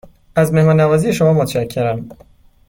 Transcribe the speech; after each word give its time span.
از 0.35 0.53
مهمان 0.53 0.79
نوازی 0.79 1.13
شما 1.13 1.33
متشکرم. 1.33 2.09